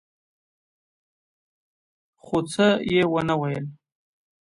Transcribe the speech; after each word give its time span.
خو 2.23 2.37
څه 2.51 2.67
يې 2.91 3.01
ونه 3.11 3.35
ويل. 3.41 3.65